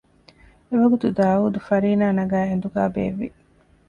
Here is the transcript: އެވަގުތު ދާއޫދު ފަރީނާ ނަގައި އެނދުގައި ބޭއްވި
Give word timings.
އެވަގުތު 0.69 1.07
ދާއޫދު 1.17 1.59
ފަރީނާ 1.67 2.05
ނަގައި 2.17 2.47
އެނދުގައި 2.49 2.91
ބޭއްވި 2.95 3.27